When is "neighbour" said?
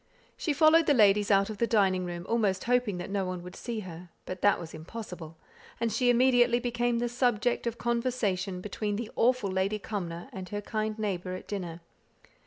10.97-11.35